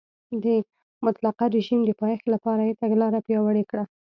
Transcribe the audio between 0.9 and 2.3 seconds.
مطلقه رژیم د پایښت